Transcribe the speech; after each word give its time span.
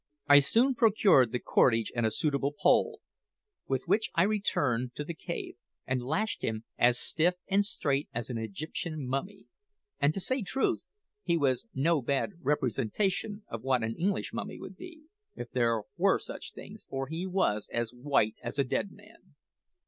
I 0.27 0.39
soon 0.39 0.73
procured 0.73 1.31
the 1.31 1.37
cordage 1.37 1.91
and 1.95 2.07
a 2.07 2.09
suitable 2.09 2.51
pole, 2.59 3.01
with 3.67 3.83
which 3.85 4.09
I 4.15 4.23
returned 4.23 4.95
to 4.95 5.03
the 5.03 5.13
cave, 5.13 5.57
and 5.85 6.01
lashed 6.01 6.41
him 6.43 6.63
as 6.75 6.97
stiff 6.99 7.35
and 7.47 7.63
straight 7.63 8.09
as 8.11 8.31
an 8.31 8.39
Egyptian 8.39 9.05
mummy; 9.07 9.45
and, 9.99 10.11
to 10.15 10.19
say 10.19 10.41
truth, 10.41 10.87
he 11.21 11.37
was 11.37 11.67
no 11.75 12.01
bad 12.01 12.31
representation 12.41 13.43
of 13.47 13.61
what 13.61 13.83
an 13.83 13.95
English 13.95 14.33
mummy 14.33 14.59
would 14.59 14.75
be, 14.75 15.03
if 15.35 15.51
there 15.51 15.83
were 15.97 16.17
such 16.17 16.53
things, 16.53 16.87
for 16.89 17.05
he 17.05 17.27
was 17.27 17.69
as 17.71 17.93
white 17.93 18.37
as 18.41 18.57
a 18.57 18.63
dead 18.63 18.91
man. 18.91 19.35